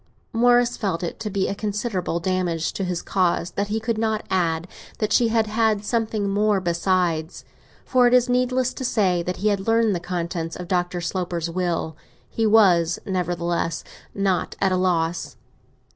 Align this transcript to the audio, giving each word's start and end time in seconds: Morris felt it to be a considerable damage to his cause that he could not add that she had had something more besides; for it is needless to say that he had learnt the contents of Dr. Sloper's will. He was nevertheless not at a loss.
Morris 0.33 0.77
felt 0.77 1.03
it 1.03 1.19
to 1.19 1.29
be 1.29 1.47
a 1.47 1.53
considerable 1.53 2.19
damage 2.19 2.73
to 2.73 2.83
his 2.83 3.03
cause 3.03 3.51
that 3.51 3.67
he 3.67 3.79
could 3.79 3.99
not 3.99 4.25
add 4.31 4.67
that 4.97 5.13
she 5.13 5.27
had 5.27 5.45
had 5.45 5.85
something 5.85 6.27
more 6.27 6.59
besides; 6.59 7.45
for 7.85 8.07
it 8.07 8.13
is 8.15 8.27
needless 8.27 8.73
to 8.73 8.83
say 8.83 9.21
that 9.21 9.37
he 9.37 9.49
had 9.49 9.67
learnt 9.67 9.93
the 9.93 9.99
contents 9.99 10.55
of 10.55 10.67
Dr. 10.67 11.01
Sloper's 11.01 11.51
will. 11.51 11.95
He 12.27 12.47
was 12.47 12.97
nevertheless 13.05 13.83
not 14.15 14.55
at 14.59 14.71
a 14.71 14.75
loss. 14.75 15.37